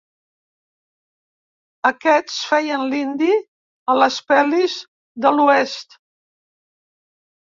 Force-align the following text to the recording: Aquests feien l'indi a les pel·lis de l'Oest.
Aquests 1.89 2.37
feien 2.53 2.85
l'indi 2.93 3.35
a 3.93 3.97
les 4.03 4.17
pel·lis 4.31 4.79
de 5.27 5.35
l'Oest. 5.37 5.95